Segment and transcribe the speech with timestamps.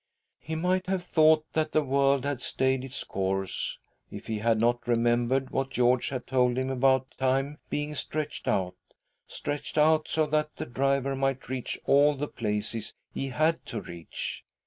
[0.39, 3.77] He might have thought that the world had stayed its course
[4.09, 8.73] if he had not remembered what George had told him about time being stretched out—
[9.27, 14.43] stretched out so that the driver might reach all the places he had to reach.